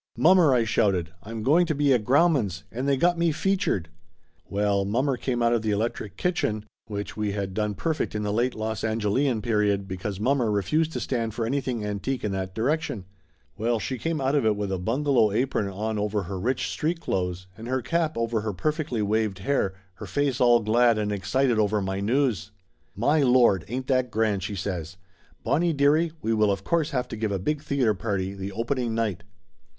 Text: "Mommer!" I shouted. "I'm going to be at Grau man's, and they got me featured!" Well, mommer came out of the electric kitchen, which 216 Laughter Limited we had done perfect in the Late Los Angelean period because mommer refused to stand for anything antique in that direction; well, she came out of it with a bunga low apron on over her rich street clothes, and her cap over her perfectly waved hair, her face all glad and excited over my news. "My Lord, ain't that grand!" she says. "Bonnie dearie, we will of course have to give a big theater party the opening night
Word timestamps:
"Mommer!" 0.17 0.51
I 0.51 0.63
shouted. 0.63 1.11
"I'm 1.21 1.43
going 1.43 1.67
to 1.67 1.75
be 1.75 1.93
at 1.93 2.03
Grau 2.05 2.27
man's, 2.27 2.63
and 2.71 2.87
they 2.89 2.97
got 2.97 3.19
me 3.19 3.31
featured!" 3.31 3.89
Well, 4.49 4.83
mommer 4.83 5.15
came 5.15 5.43
out 5.43 5.53
of 5.53 5.61
the 5.61 5.69
electric 5.69 6.17
kitchen, 6.17 6.65
which 6.87 7.11
216 7.13 7.13
Laughter 7.13 7.19
Limited 7.19 7.21
we 7.21 7.43
had 7.43 7.53
done 7.53 7.75
perfect 7.79 8.15
in 8.15 8.23
the 8.23 8.33
Late 8.33 8.55
Los 8.55 8.83
Angelean 8.83 9.43
period 9.43 9.87
because 9.87 10.19
mommer 10.19 10.49
refused 10.49 10.91
to 10.93 10.99
stand 10.99 11.35
for 11.35 11.45
anything 11.45 11.85
antique 11.85 12.23
in 12.23 12.31
that 12.31 12.55
direction; 12.55 13.05
well, 13.55 13.77
she 13.77 13.99
came 13.99 14.19
out 14.19 14.33
of 14.33 14.43
it 14.43 14.55
with 14.55 14.71
a 14.71 14.79
bunga 14.79 15.09
low 15.09 15.31
apron 15.31 15.67
on 15.67 15.99
over 15.99 16.23
her 16.23 16.39
rich 16.39 16.69
street 16.71 16.99
clothes, 16.99 17.45
and 17.55 17.67
her 17.67 17.83
cap 17.83 18.17
over 18.17 18.41
her 18.41 18.53
perfectly 18.53 19.03
waved 19.03 19.37
hair, 19.37 19.75
her 19.97 20.07
face 20.07 20.41
all 20.41 20.61
glad 20.61 20.97
and 20.97 21.11
excited 21.11 21.59
over 21.59 21.79
my 21.79 21.99
news. 21.99 22.49
"My 22.95 23.21
Lord, 23.21 23.65
ain't 23.67 23.85
that 23.85 24.09
grand!" 24.09 24.41
she 24.41 24.55
says. 24.55 24.97
"Bonnie 25.43 25.73
dearie, 25.73 26.11
we 26.23 26.33
will 26.33 26.51
of 26.51 26.63
course 26.63 26.89
have 26.89 27.07
to 27.09 27.15
give 27.15 27.31
a 27.31 27.37
big 27.37 27.61
theater 27.61 27.93
party 27.93 28.33
the 28.33 28.51
opening 28.51 28.95
night 28.95 29.21